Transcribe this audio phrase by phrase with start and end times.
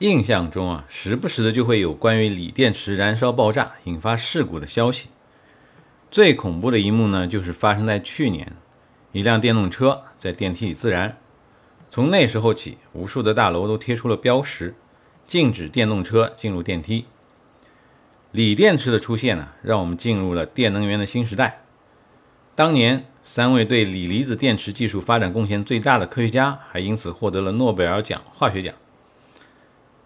[0.00, 5.10] 印象中啊，时不时的就会有关于锂电池燃烧爆炸引发事故的消息。
[6.10, 8.56] 最恐怖的一幕呢，就是发生在去年，
[9.12, 11.18] 一辆电动车在电梯里自燃。
[11.90, 14.74] 从那时候起，无数的大楼都贴出了标识，
[15.26, 17.04] 禁止电动车进入电梯。
[18.32, 21.60] 锂电池的出现呢，让我们进入了电能源的新时代。
[22.54, 28.74] 当年，三位对锂离子电池技术发展贡献最大的科学家，还因此获得了诺贝尔奖化学奖。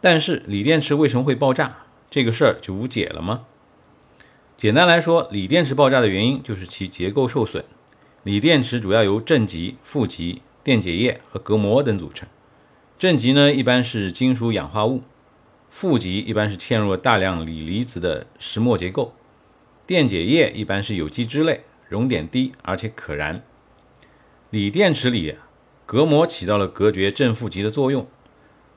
[0.00, 1.78] 但是，锂电池为什么会爆炸？
[2.10, 3.42] 这个事儿就无解了吗？
[4.56, 7.64] 简单来说，锂电池爆炸的原因就是其结构受损。
[8.22, 12.28] 锂电池主要由正极、负极、电解液和隔膜等组成。
[12.98, 15.00] 正极呢，一般是金属氧化物；
[15.70, 19.12] 负极一般是嵌入了大量锂离子的石墨结构；
[19.86, 23.42] 电解液一般是有机质类，熔点低而且可燃。
[24.50, 25.36] 锂电池里
[25.86, 28.06] 隔膜起到了隔绝正负极的作用，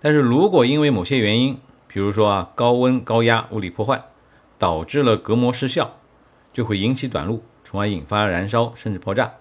[0.03, 1.57] 但是如果因为某些原因，
[1.88, 4.03] 比如说啊高温高压物理破坏，
[4.58, 5.97] 导致了隔膜失效，
[6.52, 9.36] 就会引起短路，从而引发燃烧甚至爆炸。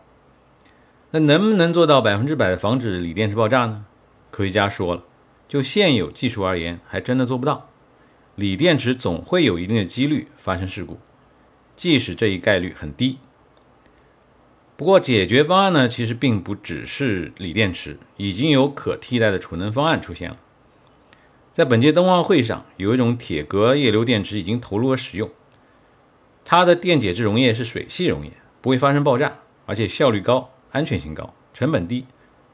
[1.10, 3.84] 那能不能做到百分之百的防止锂电池爆炸呢？
[4.30, 5.02] 科学家说了，
[5.48, 7.68] 就现有技术而言，还真的做不到。
[8.36, 11.00] 锂电池总会有一定的几率发生事故，
[11.74, 13.18] 即使这一概率很低。
[14.76, 20.36] 不过解决方案呢，其实并不只是锂电池，已经有可替代的储能方案出现了。
[21.52, 25.28] 在本届冬奥会上，有一种铁隔液流电池已经投入了使用。
[26.44, 32.06] 它的电解质溶液是水系溶液，不会发生爆炸，而且效率高、安全性高、成本低、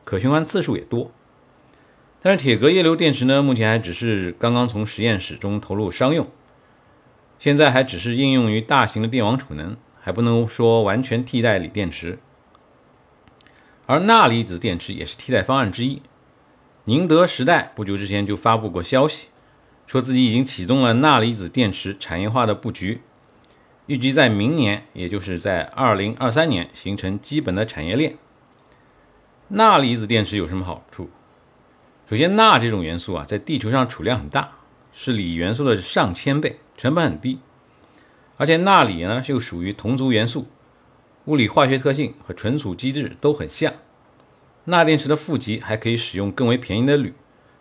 [0.05, 1.13] 可循环次数也多。
[2.21, 6.27] 但是铁隔液流电池呢，目前还只是刚刚从实验室中投入商用，
[7.39, 12.19] 现在还只是应用于大型的电网储能，还不能说完全替代锂电池。
[13.87, 16.03] 而钠离子电池也是替代方案之一。
[16.89, 19.29] 宁德时代不久之前就发布过消息，
[19.87, 23.03] 说自己已经启动了钠离子电池产业化的布局，
[23.85, 28.17] 预计在明年，也就是在二零二三年形成基本的产业链。
[29.49, 31.11] 钠离子电池有什么好处？
[32.09, 34.53] 首先，钠这种元素啊，在地球上储量很大，
[34.95, 37.41] 是锂元素的上千倍，成本很低，
[38.39, 40.47] 而且钠锂呢又属于同族元素，
[41.27, 43.75] 物理化学特性和存储机制都很像。
[44.69, 47.15] 钠电池的负极还可以使用更为便宜的铝，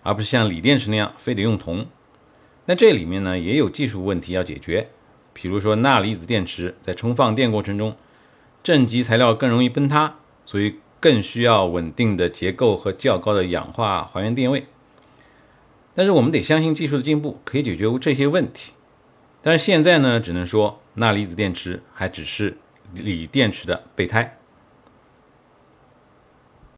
[0.04, 1.88] 而不是像锂电池那样非得用铜。
[2.66, 4.90] 那这里面呢也有技术问题要解决，
[5.32, 7.96] 比如说钠离子电池在充放电过程中，
[8.62, 14.66] 正极材料更容易崩塌，所以更需要稳定的结构和较高的氧化还原电位。
[15.96, 18.74] 但是我们得相信技术的进步可以解决这些问题。
[19.42, 22.58] 但是现在呢，只能说钠离子电池还只是
[22.94, 24.37] 锂电池的备胎。